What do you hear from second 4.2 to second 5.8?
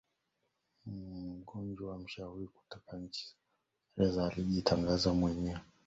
alijitangaza mwenyewe